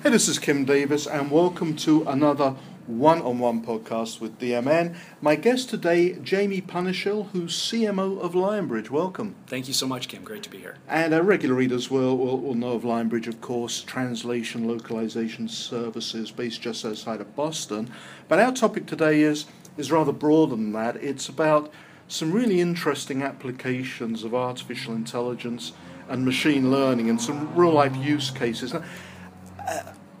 [0.00, 2.54] Hey, this is Kim Davis, and welcome to another
[2.86, 4.94] one on one podcast with DMN.
[5.20, 8.90] My guest today, Jaime Punishill, who's CMO of Lionbridge.
[8.90, 9.34] Welcome.
[9.48, 10.22] Thank you so much, Kim.
[10.22, 10.76] Great to be here.
[10.86, 16.30] And our regular readers will, will, will know of Lionbridge, of course, translation localization services
[16.30, 17.90] based just outside of Boston.
[18.28, 19.46] But our topic today is,
[19.76, 20.94] is rather broader than that.
[20.98, 21.72] It's about
[22.06, 25.72] some really interesting applications of artificial intelligence
[26.08, 28.72] and machine learning and some real life use cases.
[28.72, 28.84] Now,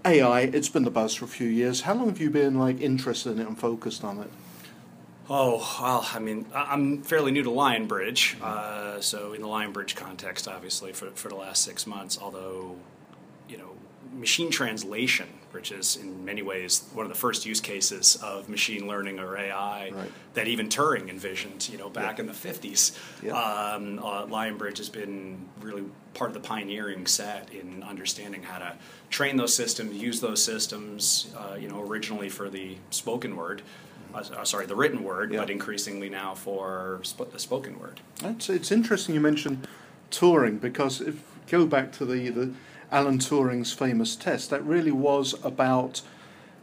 [0.08, 1.82] AI, it's been the buzz for a few years.
[1.82, 4.30] How long have you been like interested in it and focused on it?
[5.30, 10.48] Oh, well, I mean, I'm fairly new to Lionbridge, uh, so in the Lionbridge context,
[10.48, 12.76] obviously, for, for the last six months, although,
[13.46, 13.72] you know,
[14.14, 18.86] machine translation, which is in many ways one of the first use cases of machine
[18.86, 20.12] learning or AI right.
[20.34, 22.22] that even Turing envisioned, you know, back yeah.
[22.22, 22.96] in the 50s.
[23.22, 23.32] Yeah.
[23.32, 25.84] Um, uh, Lionbridge has been really
[26.14, 28.74] part of the pioneering set in understanding how to
[29.10, 33.62] train those systems, use those systems, uh, you know, originally for the spoken word.
[34.14, 35.40] Uh, uh sorry, the written word, yeah.
[35.40, 38.00] but increasingly now for sp- the spoken word.
[38.22, 39.66] It's, it's interesting you mentioned
[40.10, 42.52] Turing because if go back to the, the
[42.90, 44.50] Alan Turing's famous test.
[44.50, 46.02] That really was about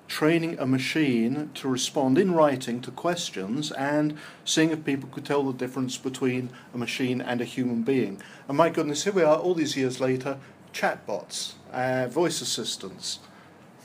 [0.08, 5.44] training a machine to respond in writing to questions and seeing if people could tell
[5.44, 8.22] the difference between a machine and a human being.
[8.48, 10.38] And my goodness, here we are all these years later,
[10.74, 13.20] chatbots, uh, voice assistants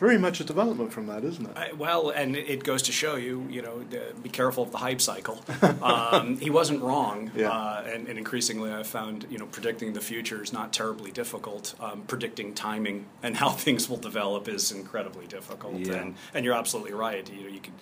[0.00, 1.56] very much a development from that, isn't it?
[1.56, 3.84] Uh, well, and it goes to show you, you know,
[4.22, 5.38] be careful of the hype cycle.
[5.80, 7.50] Um, he wasn't wrong, yeah.
[7.50, 11.74] uh, and, and, increasingly I found, you know, predicting the future is not terribly difficult.
[11.80, 15.74] Um, predicting timing and how things will develop is incredibly difficult.
[15.74, 15.94] Yeah.
[15.94, 17.28] And, and you're absolutely right.
[17.30, 17.74] You know, you could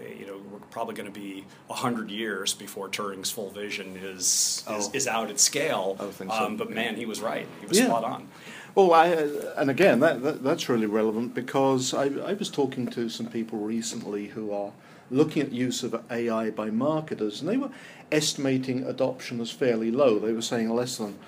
[0.00, 4.78] you know, we're probably going to be hundred years before Turing's full vision is oh.
[4.78, 5.96] is, is, out at scale.
[5.98, 6.46] I think so.
[6.46, 7.46] Um, but man, he was right.
[7.60, 7.86] He was yeah.
[7.86, 8.28] spot on.
[8.74, 9.06] Well, I,
[9.56, 13.58] and again, that, that, that's really relevant because I, I was talking to some people
[13.58, 14.72] recently who are
[15.10, 17.70] looking at use of AI by marketers, and they were
[18.12, 20.18] estimating adoption as fairly low.
[20.18, 21.18] They were saying less than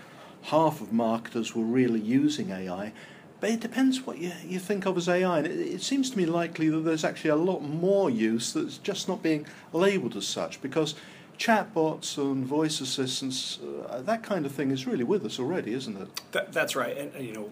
[0.43, 2.93] half of marketers were really using AI.
[3.41, 5.39] But it depends what you, you think of as AI.
[5.39, 8.79] And it, it seems to me likely that there's actually a lot more use that's
[8.79, 10.95] just not being labelled as such because
[11.39, 13.59] chatbots and voice assistants,
[13.89, 16.09] uh, that kind of thing is really with us already, isn't it?
[16.33, 16.97] That, that's right.
[16.97, 17.51] And, you know,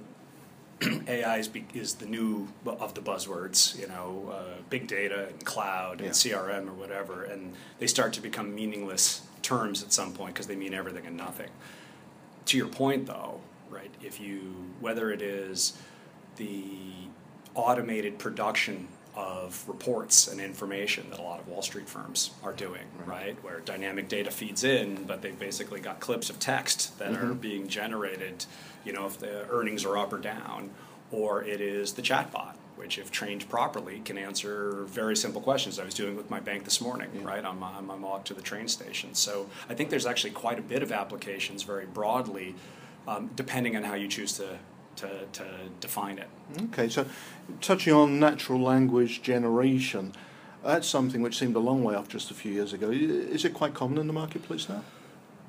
[1.09, 6.01] AI is, is, the new of the buzzwords, you know, uh, big data and cloud
[6.01, 10.47] and CRM or whatever, and they start to become meaningless terms at some point because
[10.47, 11.49] they mean everything and nothing.
[12.47, 13.93] To your point, though, right?
[14.03, 15.81] If you whether it is
[16.37, 16.65] the
[17.55, 22.85] automated production of reports and information that a lot of Wall Street firms are doing,
[22.99, 23.09] right?
[23.09, 23.45] right?
[23.45, 27.33] Where dynamic data feeds in, but they've basically got clips of text that mm-hmm.
[27.33, 28.45] are being generated,
[28.85, 30.71] you know, if the earnings are up or down,
[31.11, 35.81] or it is the chatbot, which, if trained properly, can answer very simple questions.
[35.81, 37.25] I was doing with my bank this morning, yeah.
[37.25, 39.15] right, on my, on my walk to the train station.
[39.15, 42.55] So I think there's actually quite a bit of applications very broadly,
[43.09, 44.59] um, depending on how you choose to
[44.97, 45.45] to, to
[45.81, 46.29] define it.
[46.65, 47.07] Okay, so
[47.61, 50.13] touching on natural language generation,
[50.65, 52.91] that's something which seemed a long way off just a few years ago.
[52.91, 54.83] Is it quite common in the marketplace now?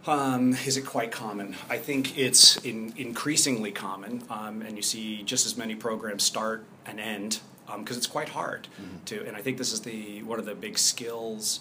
[0.06, 1.56] Um, is it quite common?
[1.68, 6.64] I think it's in, increasingly common, um, and you see just as many programs start
[6.86, 9.04] and end because um, it's quite hard mm-hmm.
[9.06, 9.26] to.
[9.28, 11.60] And I think this is the one of the big skills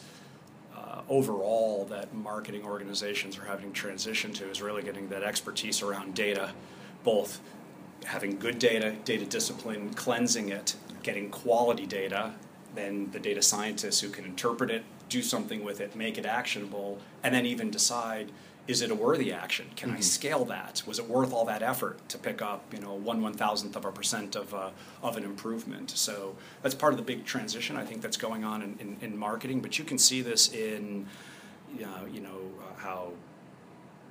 [1.08, 6.52] overall that marketing organizations are having transition to is really getting that expertise around data,
[7.04, 7.40] both
[8.04, 12.34] having good data, data discipline, cleansing it, getting quality data,
[12.74, 16.98] then the data scientists who can interpret it, do something with it, make it actionable,
[17.22, 18.30] and then even decide
[18.68, 19.66] is it a worthy action?
[19.74, 19.98] Can mm-hmm.
[19.98, 20.82] I scale that?
[20.86, 23.84] Was it worth all that effort to pick up, you know, one one thousandth of
[23.86, 24.70] a percent of, uh,
[25.02, 25.90] of an improvement?
[25.90, 29.18] So that's part of the big transition I think that's going on in, in, in
[29.18, 29.60] marketing.
[29.60, 31.06] But you can see this in,
[31.82, 33.12] uh, you know, uh, how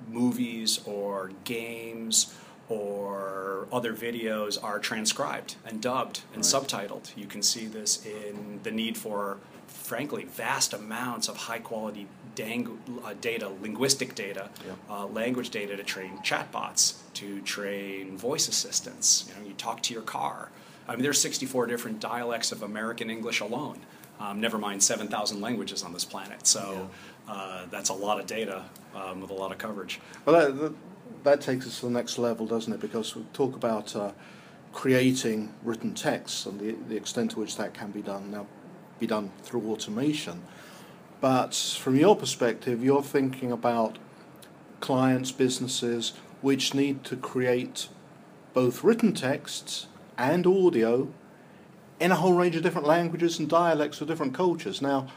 [0.08, 2.34] movies or games
[2.68, 6.44] or other videos are transcribed and dubbed and right.
[6.44, 7.16] subtitled.
[7.16, 12.78] You can see this in the need for, frankly, vast amounts of high quality dang-
[13.04, 14.74] uh, data, linguistic data, yeah.
[14.94, 19.26] uh, language data to train chatbots, to train voice assistants.
[19.28, 20.50] You know, you talk to your car.
[20.86, 23.80] I mean, there's 64 different dialects of American English alone.
[24.20, 26.46] Um, never mind 7,000 languages on this planet.
[26.46, 26.88] So
[27.26, 27.32] yeah.
[27.32, 28.64] uh, that's a lot of data
[28.94, 30.00] um, with a lot of coverage.
[30.24, 30.72] Well, that,
[31.24, 32.80] that takes us to the next level, doesn't it?
[32.80, 34.12] Because we talk about uh,
[34.72, 38.46] creating written texts and the, the extent to which that can be done now,
[38.98, 40.42] be done through automation.
[41.20, 43.98] But from your perspective, you're thinking about
[44.80, 47.88] clients, businesses, which need to create
[48.54, 51.08] both written texts and audio
[51.98, 54.80] in a whole range of different languages and dialects of different cultures.
[54.80, 55.08] Now,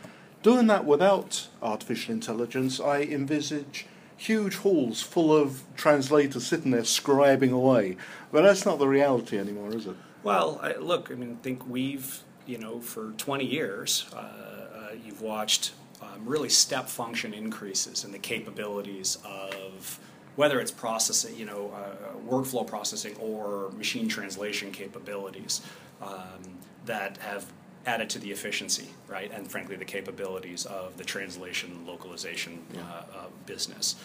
[0.41, 3.85] doing that without artificial intelligence, I envisage
[4.21, 7.97] huge halls full of translators sitting there scribing away.
[8.31, 9.95] But that's not the reality anymore, is it?
[10.21, 14.89] Well, I, look, I mean, I think we've, you know, for 20 years, uh, uh,
[15.03, 15.73] you've watched
[16.03, 19.99] um, really step function increases in the capabilities of
[20.35, 25.61] whether it's processing, you know, uh, workflow processing or machine translation capabilities
[25.99, 27.51] um, that have
[27.85, 32.81] added to the efficiency, right, and frankly the capabilities of the translation localization yeah.
[32.81, 32.83] uh,
[33.17, 33.95] uh, business.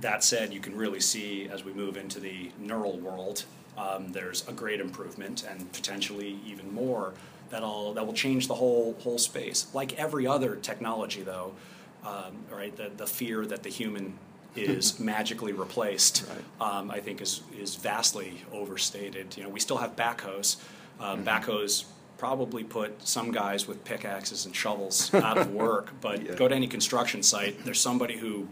[0.00, 3.44] That said, you can really see as we move into the neural world,
[3.76, 7.14] um, there's a great improvement and potentially even more
[7.50, 9.66] that'll that will change the whole whole space.
[9.72, 11.54] Like every other technology, though,
[12.04, 12.76] um, right?
[12.76, 14.18] The the fear that the human
[14.56, 16.78] is magically replaced, right.
[16.78, 19.36] um, I think is is vastly overstated.
[19.36, 20.56] You know, we still have backhoes.
[21.00, 21.28] Um, mm-hmm.
[21.28, 21.84] Backhoes
[22.22, 26.32] probably put some guys with pickaxes and shovels out of work, but yeah.
[26.36, 28.46] go to any construction site, there's somebody who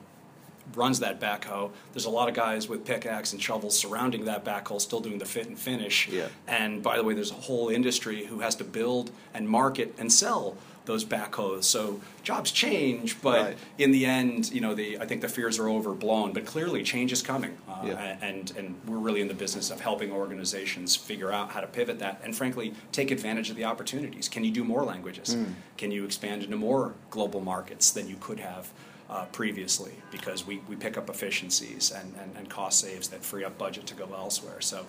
[0.75, 1.71] runs that backhoe.
[1.93, 5.25] There's a lot of guys with pickaxe and shovels surrounding that backhoe, still doing the
[5.25, 6.09] fit and finish.
[6.09, 6.27] Yeah.
[6.49, 10.13] And by the way, there's a whole industry who has to build and market and
[10.13, 10.57] sell
[10.91, 11.65] those backhoes.
[11.65, 13.59] So jobs change, but right.
[13.79, 16.33] in the end, you know, the I think the fears are overblown.
[16.33, 18.17] But clearly, change is coming, uh, yeah.
[18.21, 21.99] and and we're really in the business of helping organizations figure out how to pivot
[22.01, 24.29] that, and frankly, take advantage of the opportunities.
[24.29, 25.37] Can you do more languages?
[25.37, 25.55] Mm.
[25.77, 28.71] Can you expand into more global markets than you could have?
[29.09, 33.43] Uh, previously because we, we pick up efficiencies and, and, and cost saves that free
[33.43, 34.61] up budget to go elsewhere.
[34.61, 34.87] So,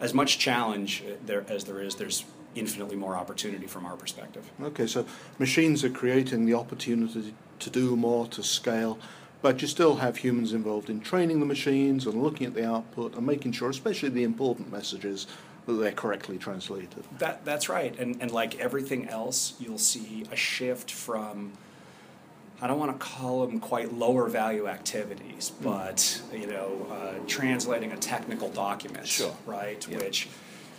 [0.00, 4.50] as much challenge there as there is, there's infinitely more opportunity from our perspective.
[4.62, 5.06] Okay, so
[5.38, 8.98] machines are creating the opportunity to do more, to scale,
[9.42, 13.14] but you still have humans involved in training the machines and looking at the output
[13.14, 15.26] and making sure, especially the important messages,
[15.66, 17.04] that they're correctly translated.
[17.18, 17.98] That, that's right.
[17.98, 21.52] And, and like everything else, you'll see a shift from.
[22.62, 25.64] I don't want to call them quite lower value activities, hmm.
[25.64, 29.34] but you know, uh, translating a technical document, sure.
[29.44, 29.86] right?
[29.88, 29.98] Yeah.
[29.98, 30.28] Which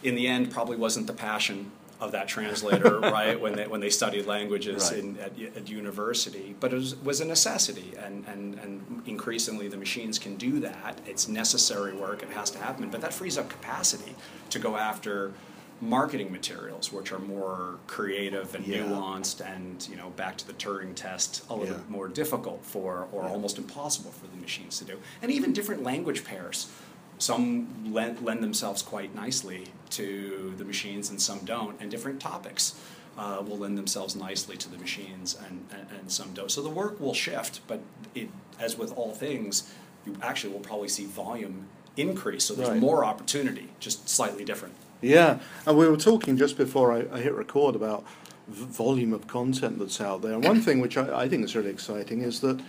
[0.04, 3.40] in the end probably wasn't the passion of that translator, right?
[3.40, 5.00] When they when they studied languages right.
[5.00, 9.78] in, at, at, university, but it was, was a necessity, and, and and increasingly the
[9.78, 11.00] machines can do that.
[11.06, 14.16] It's necessary work; it has to happen, but that frees up capacity
[14.50, 15.34] to go after
[15.82, 18.80] marketing materials, which are more creative and yeah.
[18.80, 21.80] nuanced, and you know, back to the Turing test, a little yeah.
[21.80, 23.30] bit more difficult for, or yeah.
[23.30, 26.70] almost impossible for the machines to do, and even different language pairs
[27.18, 32.80] some lend, lend themselves quite nicely to the machines and some don't, and different topics
[33.18, 36.52] uh, will lend themselves nicely to the machines and, and, and, some don't.
[36.52, 37.82] So the work will shift, but
[38.14, 38.30] it,
[38.60, 39.74] as with all things,
[40.06, 42.44] you actually will probably see volume increase.
[42.44, 42.80] So there's right.
[42.80, 44.76] more opportunity, just slightly different.
[45.02, 48.06] Yeah, and we were talking just before I, I hit record about
[48.48, 50.34] volume of content that's out there.
[50.34, 52.60] And one thing which I, I think is really exciting is that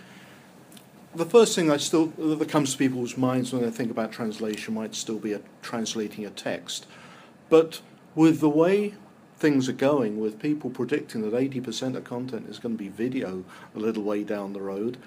[1.17, 4.73] the first thing I still that comes to people's minds when they think about translation
[4.73, 6.85] might still be a, translating a text,
[7.49, 7.81] but
[8.15, 8.93] with the way
[9.37, 13.43] things are going, with people predicting that 80% of content is going to be video
[13.75, 14.97] a little way down the road,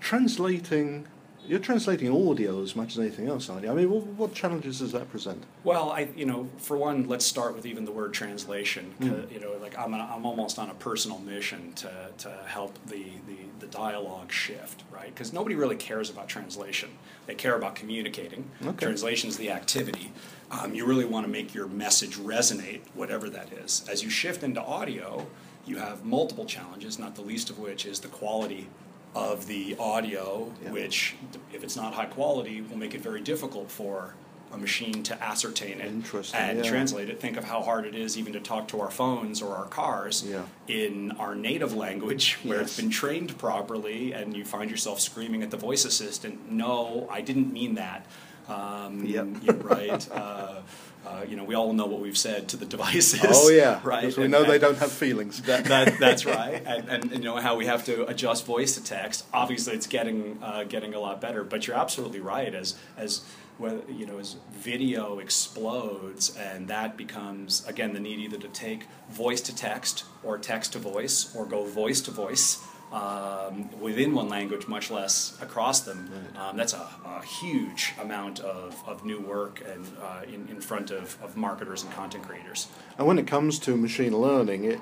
[0.00, 1.06] translating
[1.46, 3.70] you're translating audio as much as anything else, aren't you?
[3.70, 5.44] I mean, what, what, challenges does that present?
[5.64, 8.94] Well, I, you know, for one, let's start with even the word translation.
[9.00, 9.30] Mm.
[9.30, 13.36] You know, like I'm, I'm almost on a personal mission to, to help the, the,
[13.60, 15.08] the dialogue shift, right?
[15.08, 16.90] Because nobody really cares about translation.
[17.26, 18.50] They care about communicating.
[18.64, 18.86] Okay.
[18.86, 20.12] Translation is the activity.
[20.50, 23.84] Um, you really want to make your message resonate, whatever that is.
[23.90, 25.26] As you shift into audio,
[25.66, 28.68] you have multiple challenges, not the least of which is the quality
[29.16, 30.70] of the audio, yeah.
[30.70, 31.16] which,
[31.52, 34.14] if it's not high quality, will make it very difficult for
[34.52, 36.62] a machine to ascertain it and yeah.
[36.62, 37.18] translate it.
[37.20, 40.24] Think of how hard it is even to talk to our phones or our cars
[40.24, 40.44] yeah.
[40.68, 42.68] in our native language where yes.
[42.68, 47.22] it's been trained properly, and you find yourself screaming at the voice assistant, "No, I
[47.22, 48.06] didn't mean that."
[48.48, 49.26] Um, yep.
[49.42, 50.08] You're right.
[50.16, 50.62] Uh,
[51.06, 53.20] uh, you know, we all know what we've said to the devices.
[53.24, 54.14] Oh yeah, right.
[54.16, 55.40] We and, know and, they don't have feelings.
[55.42, 58.82] That, that, that's right, and, and, you know how we have to adjust voice to
[58.82, 59.24] text.
[59.32, 61.44] Obviously, it's getting uh, getting a lot better.
[61.44, 62.54] But you're absolutely right.
[62.54, 63.22] As as
[63.60, 69.40] you know, as video explodes, and that becomes again the need either to take voice
[69.42, 72.62] to text or text to voice or go voice to voice
[72.92, 76.10] um, within one language, much less across them.
[76.36, 80.90] Um, that's a, a, huge amount of, of new work and uh, in, in front
[80.90, 82.68] of, of marketers and content creators.
[82.96, 84.80] And when it comes to machine learning, it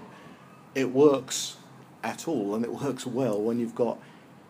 [0.74, 1.56] it works
[2.02, 3.98] at all, and it works well when you've got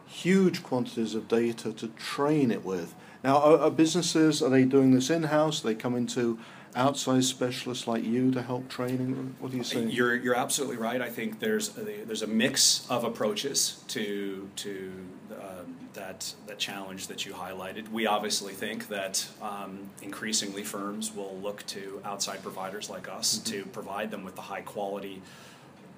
[0.06, 2.94] huge quantities of data to train it with.
[3.22, 5.60] Now, are, are businesses are they doing this in house?
[5.60, 6.38] They come into
[6.76, 9.36] outside specialists like you to help training?
[9.38, 9.84] What do you say?
[9.84, 11.00] You're, you're absolutely right.
[11.00, 14.92] I think there's a, there's a mix of approaches to to
[15.32, 17.90] um, that that challenge that you highlighted.
[17.90, 23.52] We obviously think that um, increasingly firms will look to outside providers like us mm-hmm.
[23.52, 25.22] to provide them with the high quality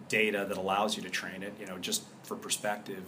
[0.09, 1.55] data that allows you to train it.
[1.59, 3.03] You know, just for perspective,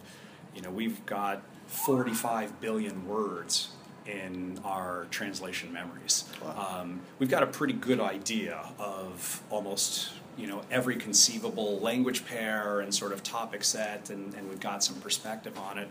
[0.54, 3.68] you know, we've got 45 billion words
[4.08, 6.24] in our translation memories.
[6.42, 6.80] Wow.
[6.80, 12.80] Um, we've got a pretty good idea of almost you know every conceivable language pair
[12.80, 15.88] and sort of topic set, and, and we've got some perspective on it.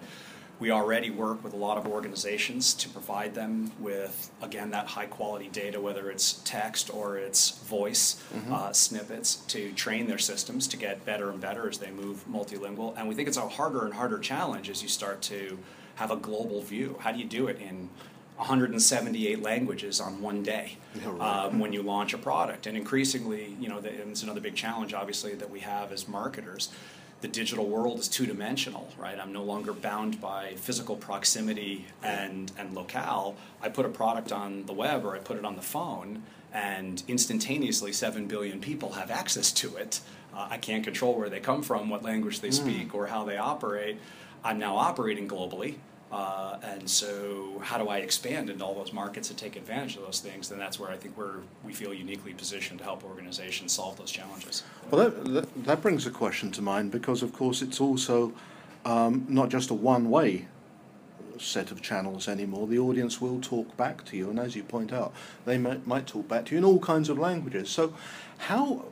[0.59, 5.05] We already work with a lot of organizations to provide them with, again, that high
[5.05, 8.51] quality data, whether it's text or it's voice mm-hmm.
[8.51, 12.97] uh, snippets, to train their systems to get better and better as they move multilingual.
[12.97, 15.59] And we think it's a harder and harder challenge as you start to
[15.98, 16.96] have a global view.
[17.00, 17.89] How do you do it in
[18.38, 21.46] 178 languages on one day yeah, right.
[21.46, 22.68] um, when you launch a product?
[22.68, 26.08] And increasingly, you know, the, and it's another big challenge, obviously, that we have as
[26.08, 26.70] marketers.
[27.22, 29.20] The digital world is two dimensional, right?
[29.20, 33.36] I'm no longer bound by physical proximity and, and locale.
[33.60, 36.22] I put a product on the web or I put it on the phone,
[36.54, 40.00] and instantaneously, 7 billion people have access to it.
[40.32, 42.54] Uh, I can't control where they come from, what language they mm.
[42.54, 43.98] speak, or how they operate.
[44.48, 45.75] I'm now operating globally.
[46.10, 50.04] Uh, and so, how do I expand into all those markets and take advantage of
[50.04, 50.50] those things?
[50.51, 54.10] And that's where I think we're we feel uniquely positioned to help organizations solve those
[54.10, 54.63] challenges.
[54.89, 58.32] Well, that, that, that brings a question to mind because, of course, it's also
[58.86, 60.48] um, not just a one-way
[61.38, 62.68] set of channels anymore.
[62.68, 65.13] The audience will talk back to you, and as you point out,
[65.44, 67.70] they might, might talk back to you in all kinds of languages.
[67.70, 67.94] So,
[68.38, 68.86] how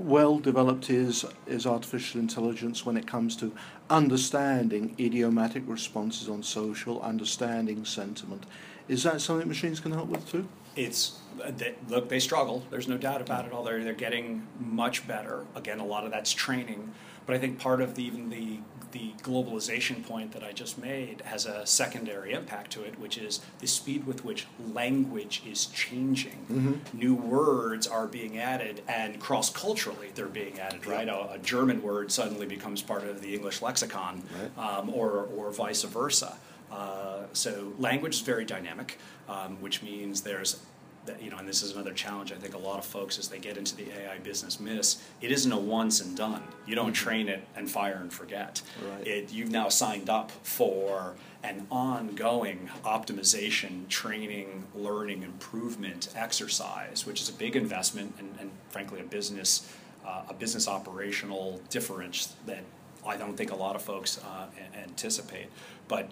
[0.00, 3.52] well developed is is artificial intelligence when it comes to
[3.88, 8.44] understanding idiomatic responses on social, understanding sentiment.
[8.88, 10.48] Is that something machines can help with too?
[10.74, 12.64] It's they, look they struggle.
[12.70, 13.52] There's no doubt about it.
[13.52, 15.44] Although they're getting much better.
[15.54, 16.92] Again, a lot of that's training.
[17.26, 18.58] But I think part of the, even the
[18.92, 23.40] the globalization point that I just made has a secondary impact to it, which is
[23.60, 26.46] the speed with which language is changing.
[26.50, 26.98] Mm-hmm.
[26.98, 30.86] New words are being added, and cross culturally they're being added.
[30.86, 34.78] Right, a, a, German word suddenly becomes part of the English lexicon, right.
[34.78, 36.36] um, or or vice versa.
[36.70, 40.60] Uh, so language is very dynamic, um, which means there's
[41.06, 43.28] that, you know, and this is another challenge I think a lot of folks as
[43.28, 45.02] they get into the AI business miss.
[45.20, 46.42] It isn't a once and done.
[46.66, 46.92] You don't mm-hmm.
[46.92, 48.62] train it and fire and forget.
[48.86, 49.06] Right.
[49.06, 57.30] It, you've now signed up for an ongoing optimization, training, learning, improvement exercise, which is
[57.30, 59.72] a big investment and, and frankly a business
[60.04, 62.64] uh, a business operational difference that
[63.06, 65.48] I don't think a lot of folks uh, anticipate.
[65.88, 66.10] But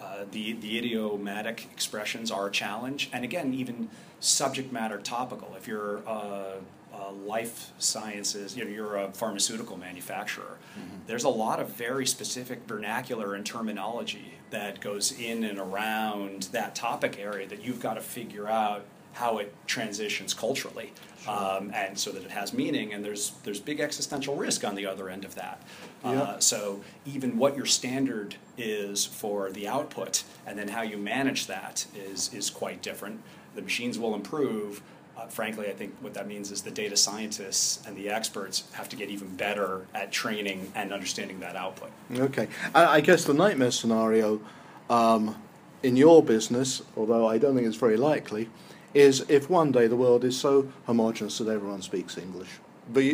[0.00, 3.10] uh, the, the idiomatic expressions are a challenge.
[3.12, 3.88] And again, even
[4.20, 5.54] subject matter topical.
[5.56, 6.54] If you're a,
[6.92, 10.98] a life sciences, you know, you're a pharmaceutical manufacturer, mm-hmm.
[11.06, 16.74] there's a lot of very specific vernacular and terminology that goes in and around that
[16.74, 18.84] topic area that you've got to figure out
[19.16, 20.92] how it transitions culturally,
[21.24, 21.32] sure.
[21.32, 22.92] um, and so that it has meaning.
[22.92, 25.62] And there's there's big existential risk on the other end of that.
[26.04, 26.22] Yep.
[26.22, 31.46] Uh, so even what your standard is for the output, and then how you manage
[31.46, 33.22] that is is quite different.
[33.54, 34.82] The machines will improve.
[35.16, 38.86] Uh, frankly, I think what that means is the data scientists and the experts have
[38.90, 41.90] to get even better at training and understanding that output.
[42.14, 44.42] Okay, I, I guess the nightmare scenario
[44.90, 45.34] um,
[45.82, 48.50] in your business, although I don't think it's very likely
[48.96, 52.48] is if one day the world is so homogenous that everyone speaks English.
[52.88, 53.04] But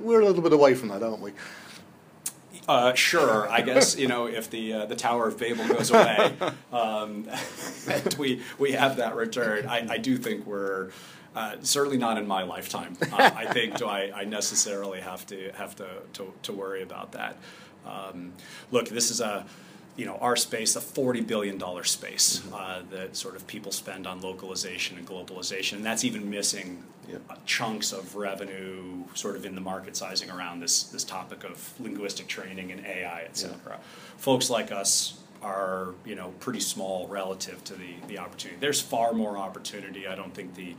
[0.00, 1.32] we're a little bit away from that, aren't we?
[2.68, 6.34] Uh, sure, I guess you know if the uh, the Tower of Babel goes away,
[6.72, 7.28] um,
[7.88, 9.66] and we we have that return.
[9.66, 10.90] I, I do think we're
[11.34, 12.96] uh, certainly not in my lifetime.
[13.02, 17.12] Uh, I think do I, I necessarily have to have to to, to worry about
[17.12, 17.36] that.
[17.86, 18.32] Um,
[18.70, 19.44] look, this is a
[19.96, 24.20] you know, our space, a $40 billion space uh, that sort of people spend on
[24.20, 25.74] localization and globalization.
[25.74, 27.22] And that's even missing yep.
[27.30, 31.72] uh, chunks of revenue sort of in the market sizing around this, this topic of
[31.78, 33.58] linguistic training and AI, et cetera.
[33.68, 33.76] Yeah.
[34.16, 38.58] Folks like us are, you know, pretty small relative to the, the opportunity.
[38.58, 40.08] There's far more opportunity.
[40.08, 40.74] I don't think the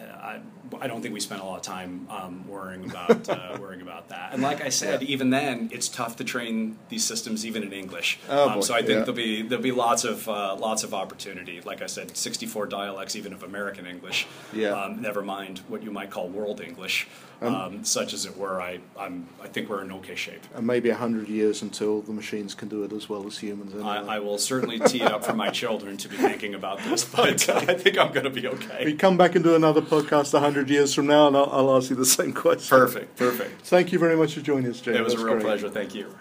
[0.00, 0.40] I,
[0.80, 4.08] I don't think we spent a lot of time um, worrying about uh, worrying about
[4.08, 4.32] that.
[4.32, 5.08] And like I said, yeah.
[5.08, 8.18] even then, it's tough to train these systems even in English.
[8.28, 8.98] Oh, um, so I think yeah.
[8.98, 11.60] there'll be there'll be lots of uh, lots of opportunity.
[11.60, 14.26] Like I said, 64 dialects even of American English.
[14.52, 14.70] Yeah.
[14.70, 17.08] Um, never mind what you might call World English.
[17.42, 20.42] Um, um, such as it were, I, I'm, I think we're in okay shape.
[20.54, 23.72] And maybe 100 years until the machines can do it as well as humans.
[23.72, 23.88] Anyway.
[23.88, 27.04] I, I, will certainly tee it up for my children to be thinking about this,
[27.16, 28.84] but I think I'm going to be okay.
[28.84, 31.90] We come back and do another podcast 100 years from now, and I'll, I'll ask
[31.90, 32.78] you the same question.
[32.78, 33.62] Perfect, perfect.
[33.62, 34.98] Thank you very much for joining us, James.
[34.98, 35.44] It was That's a real great.
[35.44, 35.68] pleasure.
[35.68, 36.14] Thank you.